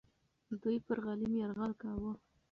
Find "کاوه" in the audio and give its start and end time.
1.81-2.11